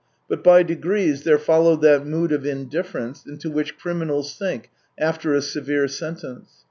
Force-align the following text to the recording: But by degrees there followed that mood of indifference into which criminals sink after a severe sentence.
But 0.27 0.43
by 0.43 0.63
degrees 0.63 1.25
there 1.25 1.37
followed 1.37 1.81
that 1.83 2.07
mood 2.07 2.31
of 2.31 2.43
indifference 2.43 3.23
into 3.27 3.51
which 3.51 3.77
criminals 3.77 4.33
sink 4.33 4.71
after 4.97 5.35
a 5.35 5.43
severe 5.43 5.87
sentence. 5.87 6.49